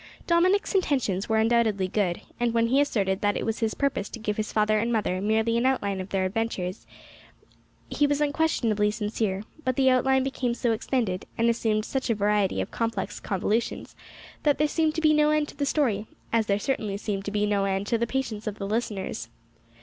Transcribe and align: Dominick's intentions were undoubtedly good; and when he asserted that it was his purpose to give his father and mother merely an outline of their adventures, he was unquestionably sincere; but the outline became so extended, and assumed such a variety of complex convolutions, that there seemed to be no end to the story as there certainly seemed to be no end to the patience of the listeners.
Dominick's 0.25 0.73
intentions 0.73 1.29
were 1.29 1.37
undoubtedly 1.37 1.87
good; 1.87 2.21
and 2.39 2.55
when 2.55 2.69
he 2.69 2.81
asserted 2.81 3.21
that 3.21 3.37
it 3.37 3.45
was 3.45 3.59
his 3.59 3.75
purpose 3.75 4.09
to 4.09 4.17
give 4.17 4.35
his 4.37 4.51
father 4.51 4.79
and 4.79 4.91
mother 4.91 5.21
merely 5.21 5.57
an 5.59 5.65
outline 5.67 6.01
of 6.01 6.09
their 6.09 6.25
adventures, 6.25 6.87
he 7.87 8.07
was 8.07 8.19
unquestionably 8.19 8.89
sincere; 8.89 9.43
but 9.63 9.75
the 9.75 9.91
outline 9.91 10.23
became 10.23 10.55
so 10.55 10.71
extended, 10.71 11.27
and 11.37 11.51
assumed 11.51 11.85
such 11.85 12.09
a 12.09 12.15
variety 12.15 12.61
of 12.61 12.71
complex 12.71 13.19
convolutions, 13.19 13.95
that 14.41 14.57
there 14.57 14.67
seemed 14.67 14.95
to 14.95 15.01
be 15.01 15.13
no 15.13 15.29
end 15.29 15.47
to 15.47 15.55
the 15.55 15.67
story 15.67 16.07
as 16.33 16.47
there 16.47 16.57
certainly 16.57 16.97
seemed 16.97 17.23
to 17.23 17.29
be 17.29 17.45
no 17.45 17.65
end 17.65 17.85
to 17.85 17.99
the 17.99 18.07
patience 18.07 18.47
of 18.47 18.57
the 18.57 18.65
listeners. 18.65 19.29